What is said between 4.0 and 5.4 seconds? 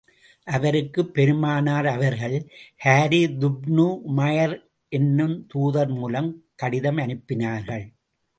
உமைர் என்னும்